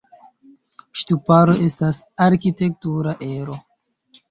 Ŝtuparo 1.01 1.59
estas 1.67 2.01
arkitektura 2.29 3.17
ero. 3.31 3.63